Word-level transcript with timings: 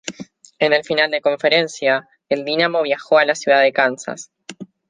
En 0.57 0.71
la 0.71 0.81
final 0.81 1.11
de 1.11 1.21
conferencia, 1.21 2.09
el 2.27 2.43
Dynamo 2.43 2.81
viajó 2.81 3.19
a 3.19 3.25
la 3.25 3.35
ciudad 3.35 3.61
de 3.61 3.71
Kansas. 3.71 4.31